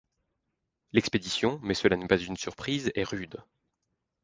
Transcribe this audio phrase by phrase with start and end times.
[0.93, 3.39] L’expédition, mais cela n’est pas une surprise, est rude.